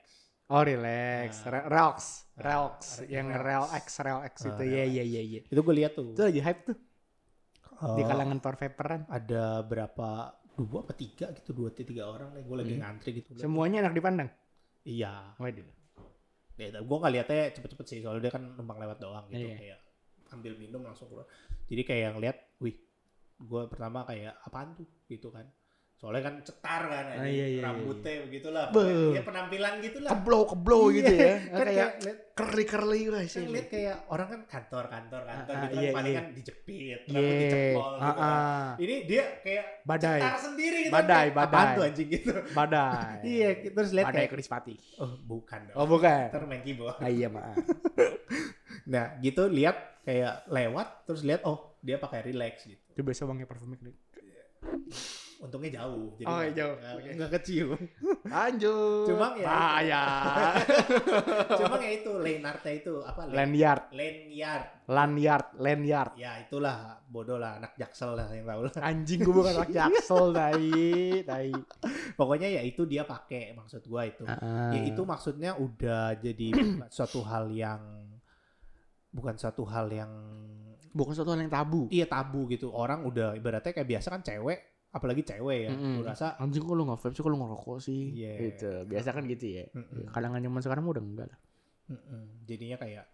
[0.46, 1.42] Oh, relax.
[1.42, 1.64] Nah.
[1.64, 1.98] Relax.
[2.36, 2.78] Nah, Relax.
[3.00, 3.42] re- Yang relax.
[3.42, 4.62] rel X, rel X Ah, itu.
[4.62, 4.90] rel Iya, X.
[4.90, 5.40] iya, iya, iya.
[5.46, 6.12] Itu gue lihat tuh.
[6.12, 6.76] Itu lagi hype tuh
[7.82, 9.02] di Eh, kalangan for vaperan.
[9.10, 10.08] ada berapa
[10.54, 12.82] dua apa tiga gitu dua tiga orang nih gue lagi Hmm.
[12.84, 14.28] ngantri gitu Semuanya enak dipandang.
[14.84, 15.66] iya Waduh.
[16.62, 19.56] Ya, gue nggak liatnya cepet-cepet sih soalnya dia kan numpang lewat doang gitu Iya.
[19.58, 19.78] kayak
[20.30, 21.26] ambil minum langsung keluar.
[21.66, 22.76] Jadi kayak ngeliat wih
[23.38, 24.86] gue pertama kayak apaan tuh?
[25.08, 25.44] Gitu kan
[26.02, 27.30] soalnya kan cetar kan Ah, anjing.
[27.30, 29.14] iya, iya, rambutnya begitulah Beuh.
[29.14, 31.34] ya penampilan gitulah Keblow, keblow Iya, gitu ya.
[31.46, 31.90] kan kayak
[32.32, 33.30] curly curly guys.
[33.30, 36.18] kan liat kayak orang kan kantor kantor kantor Ah, ah, gitu kan iya, paling iya.
[36.18, 36.96] kan dijepit Iya.
[37.06, 38.34] rambut dicepol Ah, gitu kan.
[38.34, 38.70] ah.
[38.76, 40.18] ini dia kayak Badai.
[40.18, 41.70] cetar sendiri gitu Badai, kayak, apaan badai.
[41.72, 43.14] tuh anjing gitu Badai.
[43.32, 44.74] Iya, terus lihat Badai kayak Krispati.
[44.98, 45.76] oh bukan dong.
[45.76, 46.26] Oh, bukan.
[46.28, 46.98] Ntar main keyboard.
[46.98, 47.54] Ah, iya, maaf.
[48.84, 52.82] Nah, gitu lihat kayak lewat terus lihat oh, dia pakai relax gitu.
[52.90, 53.78] Itu biasa wangi parfumnya.
[55.42, 56.14] Untungnya jauh.
[56.14, 56.74] Jadi Oh, nggak- jauh.
[56.78, 57.10] nggak- Oke.
[57.18, 57.70] nggak kecium.
[58.22, 59.06] Lanjut.
[59.10, 60.02] Cuma ya- Bahaya.
[61.58, 63.20] Cuma ya itu Lanyardnya itu apa?
[63.26, 64.66] Lan- Lanyard, Lanyard.
[64.86, 66.12] lanyard, lanyard.
[66.14, 68.72] Ya itulah bodoh lah anak jaksel lah yang tahu lah.
[68.86, 70.70] Anjing gue bukan anak jaksel, tai,
[71.22, 71.50] tai.
[72.14, 74.22] Pokoknya ya itu dia pakai maksud gua itu.
[74.70, 76.48] Ya itu maksudnya udah jadi
[76.86, 77.82] suatu hal yang
[79.10, 80.12] bukan suatu hal yang
[80.92, 81.88] bukan suatu hal yang tabu.
[81.88, 82.70] iya tabu gitu.
[82.70, 85.70] Orang udah ibaratnya kayak biasa kan cewek apalagi cewek ya.
[85.72, 85.98] Mm-mm.
[85.98, 88.00] Gua rasa Anjing kok lu nggak vape sih, kok lu ngerokok sih?
[88.12, 88.32] Iya.
[88.38, 88.70] Gitu.
[88.86, 89.64] Biasa kan gitu ya.
[89.72, 90.06] Mm-mm.
[90.08, 91.40] Kalangan zaman sekarang udah enggak lah.
[91.88, 92.22] Mm-mm.
[92.44, 93.04] Jadinya kayak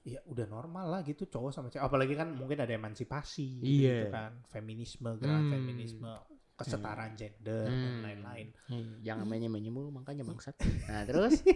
[0.00, 1.84] ya udah normal lah gitu cowok sama cewek.
[1.84, 3.94] Apalagi kan mungkin ada emansipasi Iya.
[3.94, 5.54] gitu kan, feminisme, gerakan Hmm.
[5.54, 6.10] feminisme,
[6.56, 8.02] kesetaraan gender dan Hmm.
[8.04, 8.48] lain-lain.
[8.66, 10.56] Hmm, Jangan mainnya mainnya mulu makanya bangsat.
[10.88, 11.40] Nah, terus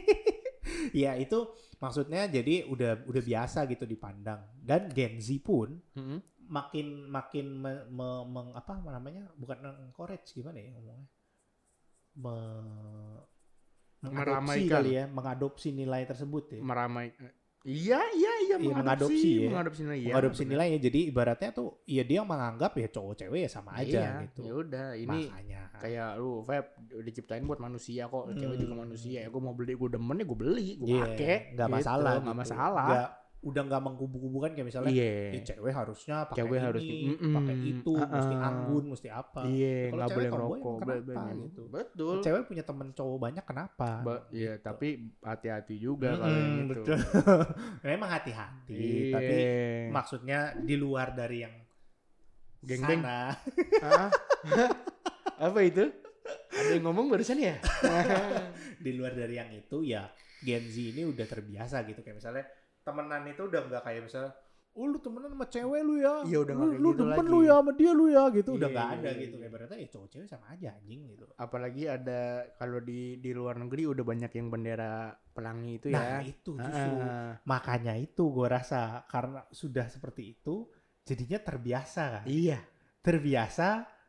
[0.93, 4.45] Ya itu maksudnya jadi udah udah biasa gitu dipandang.
[4.55, 6.21] Dan Gen Z pun Mm-mm.
[6.47, 9.31] Makin makin me, me- meng- apa namanya?
[9.35, 11.07] Bukan encourage gimana ya ngomongnya?
[12.17, 12.35] Me,
[14.01, 14.71] mengadopsi Meramaikan.
[14.71, 16.61] kali ya, mengadopsi nilai tersebut ya.
[16.61, 17.09] meramai
[17.65, 19.49] Iya, iya, iya, Iya, mengadopsi, mengadopsi ya.
[19.49, 19.97] mengadopsi nilai.
[19.99, 20.53] Iya, mengadopsi bener.
[20.53, 24.41] nilainya jadi ibaratnya tuh ya dia menganggap ya cowok cewek ya sama aja Iya, gitu
[24.43, 28.63] Ya udah, ini makanya kayak lu vape udah diciptain buat manusia kok cewek Hmm.
[28.63, 31.67] juga manusia ya gue mau beli gue demen ya gue beli gue Iya, pakai nggak
[31.67, 32.43] gitu, masalah nggak gitu.
[32.45, 33.13] masalah Nggak-
[33.45, 35.31] udah nggak mengkubu-kubukan kayak misalnya iya.
[35.31, 38.49] "Ih, cewek harusnya pakai Cewek ini harus di- mm-mm, pakai itu mesti uh-uh.
[38.49, 39.41] anggun mesti apa.
[39.45, 41.63] Iya Kalau nggak boleh tomboy, ngerokok kenapa gitu?
[41.69, 42.15] betul.
[42.19, 43.89] Cewek punya temen cowok banyak kenapa?
[44.01, 44.65] Ba- iya Gitu.
[44.65, 44.89] tapi
[45.21, 46.81] hati-hati juga kalau yang Mm-mm, itu.
[46.81, 46.97] betul.
[47.87, 49.13] Memang hati-hati Iya.
[49.13, 49.37] tapi
[49.91, 51.55] maksudnya di luar dari yang
[52.61, 53.05] Geng-geng.
[53.05, 53.29] sana.
[53.79, 54.09] Hah?
[55.47, 55.85] apa itu?
[56.49, 57.61] Ada yang ngomong barusan ya?
[58.81, 60.09] Di luar dari yang itu ya
[60.41, 62.01] Gen Z ini udah terbiasa gitu.
[62.01, 62.45] Kayak misalnya
[62.85, 64.33] temenan itu udah nggak kayak misalnya
[64.75, 66.27] oh lu temenan sama cewek lu ya.
[66.27, 67.31] Iya, udah lu, kayak lu gitu demen lagi.
[67.31, 68.51] lu ya sama dia lu ya gitu.
[68.59, 69.35] Udah Iya, nggak iya, ada iya, gitu.
[69.35, 69.41] iya.
[69.47, 71.25] kayak berarti ya cowok cewek sama aja anjing gitu.
[71.39, 72.21] Apalagi ada
[72.59, 74.95] kalau di di luar negeri udah banyak yang bendera
[75.31, 76.93] pelangi itu nah ya itu justru.
[77.07, 80.67] Ah, makanya itu gue rasa karena sudah seperti itu
[81.07, 82.25] jadinya terbiasa kan?
[82.27, 82.59] Iya.
[82.99, 83.69] Terbiasa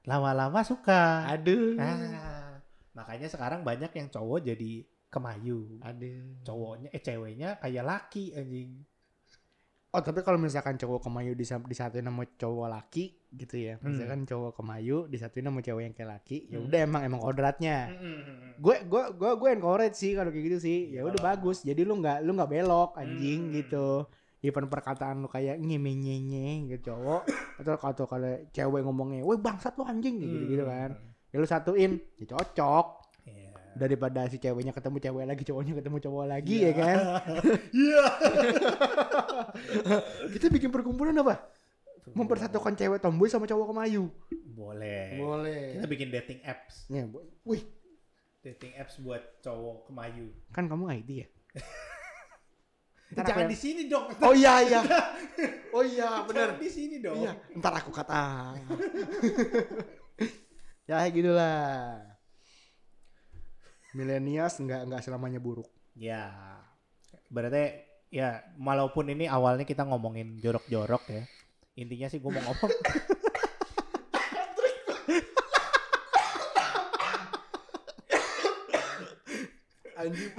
[0.09, 1.29] lama-lama suka.
[1.29, 1.77] Aduh.
[1.77, 2.57] Nah
[2.97, 8.83] makanya sekarang banyak yang cowok jadi kemayu aduh cowoknya eh ceweknya kayak laki anjing
[9.89, 13.95] Oh tapi kalau misalkan cowok kemayu disam- disatuin sama cowok laki gitu ya, Hmm.
[13.95, 16.67] misalkan cowok kemayu disatuin sama cewek yang kayak laki, ya Hmm.
[16.67, 17.95] udah emang emang kodratnya.
[18.59, 21.27] Gue gue gue gue encourage sih kalau kayak gitu sih, ya udah lah.
[21.31, 21.63] bagus.
[21.63, 23.53] Jadi lu nggak lu nggak belok anjing Hmm.
[23.55, 23.87] gitu.
[24.43, 26.19] Even perkataan lu kayak nyenye
[26.67, 27.23] gitu cowok
[27.63, 30.91] atau atau kalau cewek ngomongnya, "Woi bangsat lu anjing" gitu gitu kan.
[31.31, 33.04] Ya lu satuin, ya cocok.
[33.75, 36.65] Daripada si ceweknya ketemu cewek lagi, cowoknya ketemu cowok lagi Iya.
[36.65, 36.97] ya kan.
[37.85, 38.05] Iya.
[40.33, 41.43] Kita bikin perkumpulan apa?
[42.15, 44.07] Mempersatukan cewek tomboy sama cowok kemayu.
[44.55, 45.19] Boleh.
[45.19, 45.75] Boleh.
[45.75, 46.87] Kita bikin dating apps.
[46.87, 47.03] Ya,
[47.43, 47.63] wih,
[48.39, 50.29] Dating apps buat cowok kemayu.
[50.53, 51.27] kan kamu ID ya?
[53.05, 54.05] Ntar Jangan di sini dong.
[54.21, 54.81] Oh iya iya.
[55.69, 56.53] Oh iya bener.
[56.53, 57.21] Jangan di sini dong.
[57.21, 58.53] Iya, ntar aku kata.
[60.85, 62.14] ya gitulah.
[63.95, 65.71] Milenials nggak nggak selamanya buruk.
[65.95, 66.27] Ya.
[67.31, 67.63] Berarti
[68.11, 71.23] ya walaupun ini awalnya kita ngomongin jorok-jorok ya.
[71.79, 72.71] Intinya sih gue mau ngomong
[79.95, 80.31] Anjing.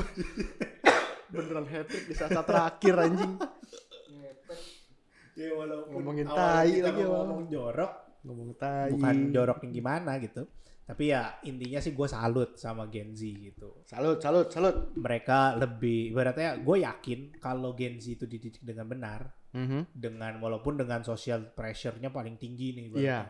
[1.33, 3.33] Beneran hat di saat terakhir anjing.
[5.37, 7.93] ya walaupun Ngomongin tai lagi, ngomong jorok
[8.25, 8.89] Ngomong tai.
[8.97, 10.49] bukan jorok yang gimana gitu.
[10.87, 13.83] Tapi ya intinya sih gue salut sama Gen Z gitu.
[13.83, 14.95] Salut, salut, salut.
[14.95, 19.91] Mereka lebih ibaratnya gue yakin kalau Gen Z itu dididik dengan benar Mhm.
[19.91, 23.03] dengan walaupun dengan social pressure-nya paling tinggi nih ibaratnya.
[23.03, 23.21] Iya.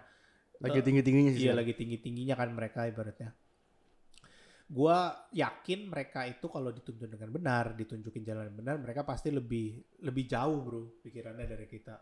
[0.60, 1.40] Lagi Eh, tinggi-tingginya sih.
[1.48, 3.32] Iya lagi tinggi-tingginya kan mereka ibaratnya.
[4.66, 9.78] Gua yakin mereka itu kalau dituntun dengan benar, ditunjukin jalan yang benar, mereka pasti lebih
[10.02, 11.94] lebih jauh bro pikirannya dari kita.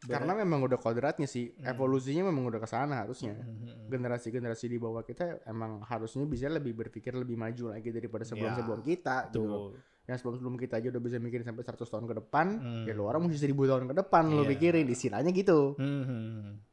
[0.00, 1.52] Karena memang udah kodratnya sih.
[1.52, 1.68] Hmm.
[1.68, 3.36] Evolusinya memang udah ke sana harusnya.
[3.36, 3.92] Mhm.
[3.92, 8.30] Generasi-generasi di bawah kita emang harusnya bisa lebih berpikir lebih maju lagi daripada Iya.
[8.32, 9.44] sebelum-sebelum kita gitu.
[9.44, 9.68] Tuh.
[10.08, 12.84] Yang sebelum-sebelum kita aja udah bisa mikirin sampai 100 tahun ke depan, Hmm.
[12.88, 14.50] ya lu orang mesti 1000 tahun ke depan lu Iya.
[14.56, 15.76] pikirin istilahnya gitu.
[15.76, 16.72] Mhm.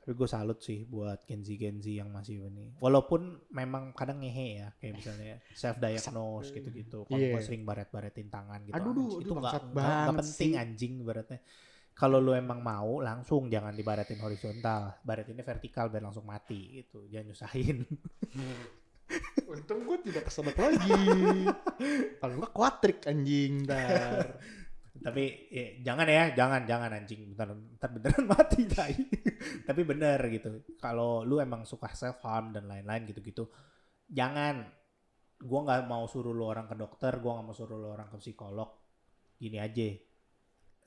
[0.00, 2.72] Tapi gue salut sih buat Gen Z Gen Z yang masih ini.
[2.80, 7.04] Walaupun memang kadang ngehe ya, kayak misalnya self diagnose gitu-gitu.
[7.04, 8.76] Kalau gue sering baret-baretin tangan gitu.
[8.76, 9.20] Aduh, duh, anjing.
[9.24, 9.52] itu nggak
[10.08, 10.56] penting sih.
[10.56, 11.40] anjing baretnya.
[12.00, 17.04] Kalau lu emang mau langsung jangan dibaretin horizontal, baretinnya vertikal biar langsung mati gitu.
[17.12, 17.84] Jangan nyusahin.
[19.52, 20.96] Untung gue tidak kesedot lagi.
[22.16, 24.40] Kalau enggak kuatrik anjing ntar.
[25.00, 28.96] Tapi ya, jangan ya, jangan jangan anjing bentar, bentar beneran mati tai.
[29.68, 30.56] Tapi bener gitu.
[30.80, 33.44] Kalau lu emang suka self harm dan lain-lain gitu-gitu,
[34.08, 34.72] jangan.
[35.40, 38.16] Gua nggak mau suruh lu orang ke dokter, gua nggak mau suruh lu orang ke
[38.20, 38.72] psikolog.
[39.36, 40.09] Gini aja.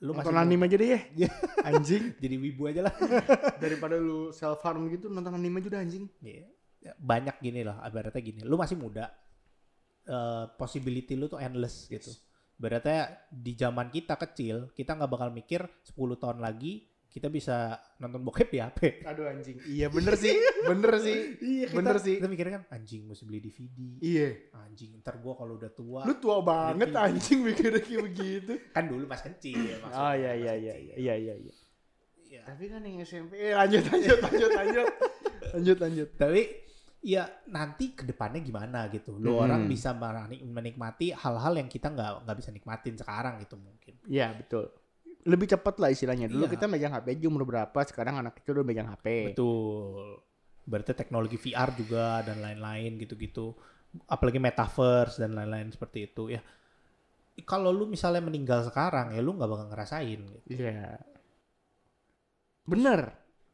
[0.04, 1.00] Lu nonton masih anime aja deh ya.
[1.16, 1.30] Iya.
[1.72, 2.04] anjing.
[2.20, 2.94] jadi wibu aja lah.
[3.62, 6.04] Daripada lu self harm gitu nonton anime aja udah anjing.
[6.20, 6.44] Iya.
[7.00, 8.40] Banyak gini lah, ibaratnya gini.
[8.44, 9.08] Lu masih muda.
[10.04, 12.12] eh, possibility lu tuh endless gitu.
[12.60, 16.84] Beratnya di zaman kita kecil, kita nggak bakal mikir 10 tahun lagi
[17.14, 19.06] kita bisa nonton bokep di HP.
[19.06, 19.54] Aduh anjing.
[19.64, 20.34] Iya bener sih.
[20.66, 21.38] Bener sih.
[21.38, 22.14] Iya, kita- Bener sih.
[22.18, 23.78] Kita mikirnya kan anjing mesti beli DVD.
[24.02, 24.28] Iya.
[24.58, 26.02] Anjing, ntar gua kalau udah tua.
[26.02, 27.06] Lu tua banget Iya.
[27.06, 28.52] anjing mikirnya kayak begitu.
[28.76, 29.54] kan dulu pas kecil
[29.86, 29.94] maksudnya.
[29.94, 31.54] Oh iya iya iya iya iya iya.
[32.26, 32.40] Iya.
[32.42, 34.86] Tapi kan yang SMP eh, lanjut lanjut lanjut lanjut.
[35.54, 36.08] lanjut lanjut.
[36.18, 36.40] Tapi
[36.98, 39.14] ya nanti ke depannya gimana gitu.
[39.14, 39.44] Lu Hmm.
[39.46, 43.94] orang bisa menik- menikmati hal-hal yang kita nggak nggak bisa nikmatin sekarang gitu mungkin.
[44.10, 44.66] Iya betul.
[45.24, 46.28] Lebih cepat lah istilahnya.
[46.28, 46.52] Dulu Iya.
[46.52, 49.32] kita megang HP aja umur berapa, sekarang anak kecil udah megang HP.
[49.32, 50.20] Betul.
[50.64, 53.56] Berarti teknologi VR juga dan lain-lain gitu-gitu.
[54.08, 56.40] Apalagi metaverse dan lain-lain seperti itu ya.
[57.48, 60.60] Kalau lu misalnya meninggal sekarang ya lu nggak bakal ngerasain gitu.
[60.60, 61.00] Iya.
[62.64, 63.00] Bener.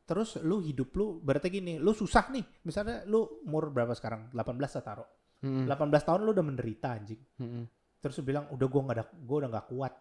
[0.06, 2.42] Terus lu hidup lu berarti gini, lu susah nih.
[2.66, 4.26] Misalnya lu umur berapa sekarang?
[4.34, 5.08] 18 lah taruh.
[5.40, 5.70] Mm-mm.
[5.70, 7.22] 18 tahun lu udah menderita anjing.
[7.38, 7.64] Mm-mm.
[8.02, 9.92] Terus lu bilang udah gua nggak ada gua udah nggak kuat.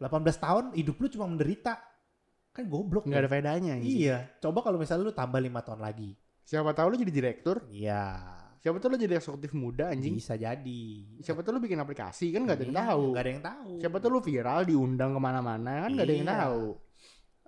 [0.00, 1.76] 18 tahun hidup lu cuma menderita.
[2.50, 3.22] Kan goblok Nggak ya.
[3.22, 3.72] ada faedahnya.
[3.76, 3.94] anjing.
[4.00, 4.16] Iya.
[4.40, 6.16] Coba kalau misalnya lu tambah lima tahun lagi.
[6.42, 7.62] Siapa tahu lu jadi direktur.
[7.70, 8.26] Iya.
[8.58, 10.12] Siapa tahu lu jadi eksekutif muda anjing.
[10.12, 10.82] Bisa jadi.
[11.20, 13.02] Siapa tahu lu bikin aplikasi kan nggak ada yang Iya, tahu.
[13.06, 13.70] nggak ada yang tahu.
[13.78, 16.36] Siapa tahu lu viral diundang ke mana-mana kan nggak ada yang Iya.
[16.42, 16.64] tahu.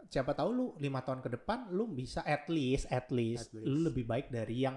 [0.07, 3.65] Siapa tahu lu lima tahun ke depan lu bisa at least, at least, At least.
[3.67, 4.77] lu lebih baik dari yang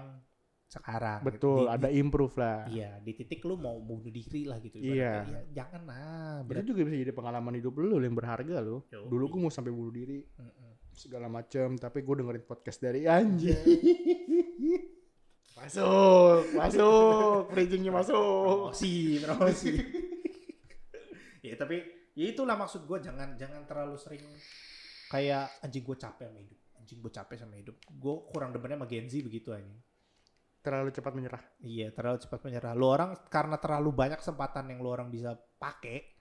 [0.66, 1.22] sekarang.
[1.22, 1.28] gitu.
[1.30, 2.58] Betul, Di- ada improve lah.
[2.66, 4.76] Iya, di titik lu mau bunuh diri lah gitu.
[4.76, 5.22] Iya.
[5.24, 6.42] Ya, jangan lah.
[6.42, 6.66] Berat.
[6.66, 8.82] juga bisa jadi pengalaman hidup lu yang berharga lu.
[8.90, 9.06] Yoi.
[9.06, 10.70] Dulu gue mau sampai bunuh diri Mm-mm.
[10.90, 13.54] segala macem, tapi gue dengerin podcast dari anjing.
[15.56, 18.74] masuk, masuk, bridgingnya masuk.
[18.74, 19.72] Promosi, promosi.
[21.46, 21.78] ya tapi
[22.12, 24.24] ya itulah maksud gue jangan jangan terlalu sering
[25.06, 26.58] kayak anjing gue capek sama hidup.
[26.76, 27.76] Anjing gue capek sama hidup.
[27.88, 29.80] Gue kurang demennya sama Gen Z begitu anjing.
[30.66, 31.42] Terlalu cepat menyerah.
[31.62, 32.74] Iya, terlalu cepat menyerah.
[32.74, 36.16] Lu orang karena terlalu banyak kesempatan yang lu orang bisa pakai,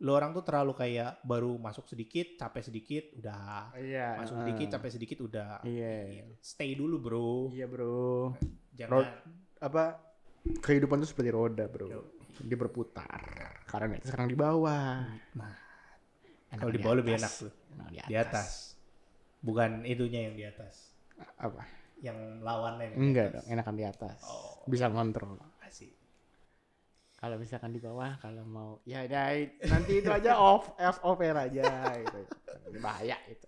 [0.00, 3.76] Lu orang tuh terlalu kayak baru masuk sedikit, capek sedikit, udah.
[3.76, 4.16] Iya.
[4.16, 5.60] Masuk eh, sedikit, capek sedikit, udah.
[5.68, 6.24] Iya.
[6.40, 7.52] Stay dulu, Bro.
[7.52, 8.32] Iya bro.
[8.72, 9.20] Jangan Rod-
[9.60, 10.00] Apa
[10.64, 11.92] kehidupan itu seperti roda bro.
[11.92, 12.02] Yo.
[12.40, 13.20] Dia berputar.
[13.68, 15.04] Karena di atas, sekarang di bawah.
[15.36, 15.54] Nah,
[16.56, 17.20] kalau di bawah lebih atas.
[17.20, 17.52] enak tuh.
[17.76, 18.48] Enakan Di atas.
[19.44, 20.96] Bukan itunya yang di atas.
[21.36, 21.79] Apa?
[22.00, 23.34] Yang lawannya yang di Enggak atas.
[23.36, 23.46] dong.
[23.52, 24.18] Enakan di atas.
[24.24, 25.36] Oh, Bisa ngontrol.
[25.62, 25.92] asik.
[27.14, 29.28] Kalau misalkan di bawah, kalau mau ya, ya
[29.68, 31.68] nanti itu aja off, off, off air aja
[32.00, 32.20] gitu.
[32.80, 33.46] Bahaya itu.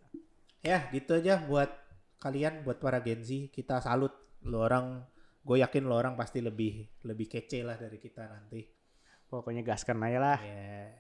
[0.61, 1.73] Ya, gitu aja buat
[2.21, 3.49] kalian, buat para Gen Z.
[3.49, 4.13] Kita salut.
[4.45, 5.01] Lo orang,
[5.41, 8.61] gue yakin lo orang pasti lebih lebih kece lah dari kita nanti.
[9.25, 10.39] Pokoknya gaskan aja lah.
[10.39, 10.93] Ya.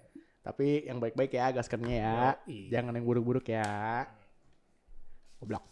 [0.42, 2.16] Tapi yang baik-baik ya gaskannya ya.
[2.48, 2.72] Yoi.
[2.72, 4.08] Jangan yang buruk-buruk ya.
[5.38, 5.68] Goblok.